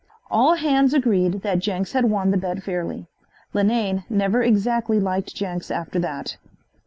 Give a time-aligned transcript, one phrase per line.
[0.31, 3.05] All hands agreed that Jenks had won the bet fairly.
[3.53, 6.37] Linane never exactly liked Jenks after that.